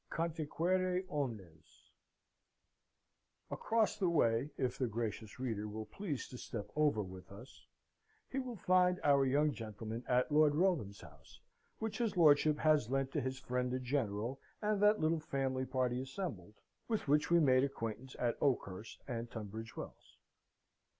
[0.09, 1.91] Conticuere Omnes
[3.51, 7.67] Across the way, if the gracious reader will please to step over with us,
[8.27, 11.39] he will find our young gentlemen at Lord Wrotham's house,
[11.77, 16.01] which his lordship has lent to his friend the General, and that little family party
[16.01, 16.55] assembled,
[16.87, 20.17] with which we made acquaintance at Oakhurst and Tunbridge Wells.